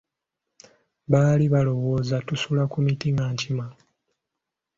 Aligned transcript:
Baali 1.11 1.45
balowooza 1.53 2.17
tusula 2.27 2.63
ku 2.71 2.77
miti 2.85 3.07
nga 3.13 3.25
nkima. 3.33 3.65